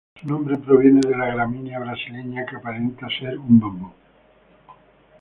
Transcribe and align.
Su 0.19 0.27
nombre 0.27 0.57
proviene 0.57 0.99
de 0.99 1.15
la 1.15 1.27
gramínea 1.27 1.77
brasileña 1.77 2.43
que 2.47 2.55
aparenta 2.55 3.07
ser 3.19 3.37
un 3.37 3.59
bambú. 3.59 3.91